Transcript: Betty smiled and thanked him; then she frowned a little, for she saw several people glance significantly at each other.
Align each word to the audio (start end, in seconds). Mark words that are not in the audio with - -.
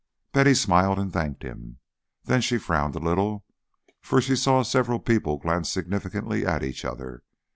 Betty 0.33 0.55
smiled 0.55 0.97
and 0.97 1.13
thanked 1.13 1.43
him; 1.43 1.77
then 2.23 2.41
she 2.41 2.57
frowned 2.57 2.95
a 2.95 2.99
little, 2.99 3.45
for 4.01 4.19
she 4.19 4.35
saw 4.35 4.63
several 4.63 4.97
people 4.99 5.37
glance 5.37 5.69
significantly 5.69 6.43
at 6.43 6.63
each 6.63 6.83
other. 6.83 7.21